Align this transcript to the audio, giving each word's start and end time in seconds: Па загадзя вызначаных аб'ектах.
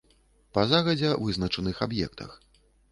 Па 0.57 0.63
загадзя 0.71 1.11
вызначаных 1.27 1.85
аб'ектах. 1.89 2.39